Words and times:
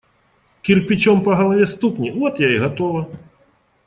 Кирпичом 0.61 1.21
по 1.23 1.35
голове 1.35 1.67
стукни– 1.67 2.09
вот 2.11 2.39
я 2.39 2.51
и 2.55 2.59
готова. 2.59 3.07